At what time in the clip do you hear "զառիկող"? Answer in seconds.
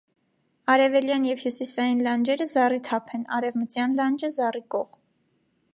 4.39-4.89